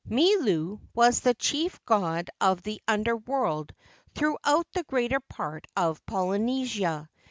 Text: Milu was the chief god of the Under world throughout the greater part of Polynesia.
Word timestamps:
Milu 0.09 0.79
was 0.95 1.19
the 1.19 1.35
chief 1.35 1.79
god 1.85 2.27
of 2.41 2.63
the 2.63 2.81
Under 2.87 3.15
world 3.15 3.71
throughout 4.15 4.65
the 4.73 4.83
greater 4.87 5.19
part 5.19 5.67
of 5.77 6.03
Polynesia. 6.07 7.07